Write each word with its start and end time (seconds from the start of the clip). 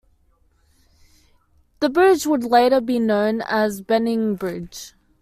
The 1.79 1.87
bridge 1.87 2.25
would 2.25 2.43
later 2.43 2.81
be 2.81 2.97
known 2.97 3.43
as 3.43 3.81
Benning 3.81 4.33
Bridge. 4.33 4.95